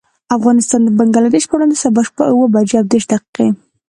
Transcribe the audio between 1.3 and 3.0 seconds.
پر وړاندې، سبا شپه اوه بجې او